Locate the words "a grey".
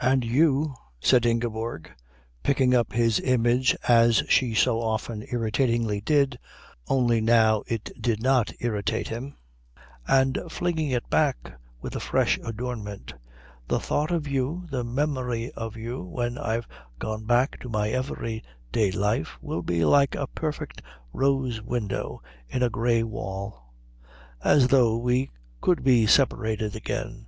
22.62-23.02